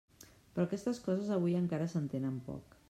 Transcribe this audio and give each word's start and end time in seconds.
Però 0.55 0.65
aquestes 0.69 1.03
coses 1.09 1.31
avui 1.37 1.55
encara 1.61 1.91
s'entenen 1.95 2.45
poc. 2.51 2.79